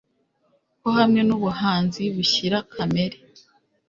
ko 0.81 0.87
hamwe 0.97 1.21
nubuhanzi 1.27 2.03
bushyira 2.15 2.57
kamere 2.73 3.17